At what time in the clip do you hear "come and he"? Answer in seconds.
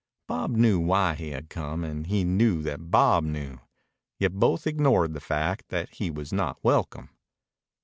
1.47-2.23